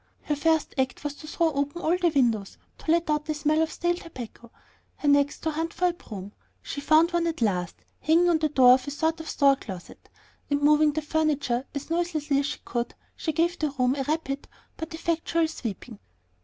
[0.23, 3.61] Her first act was to throw open all the windows to let out the smell
[3.61, 4.49] of stale tobacco,
[4.95, 6.31] her next to hunt for a broom.
[6.63, 10.09] She found one at last, hanging on the door of a sort of store closet,
[10.49, 14.47] and moving the furniture as noiselessly as she could, she gave the room a rapid
[14.75, 15.99] but effectual sweeping.